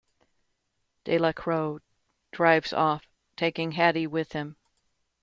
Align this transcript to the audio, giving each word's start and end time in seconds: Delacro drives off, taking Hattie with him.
Delacro 1.05 1.79
drives 2.31 2.73
off, 2.73 3.03
taking 3.37 3.73
Hattie 3.73 4.07
with 4.07 4.31
him. 4.31 4.55